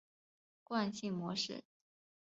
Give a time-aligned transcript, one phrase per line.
[0.63, 1.63] 惯性模式。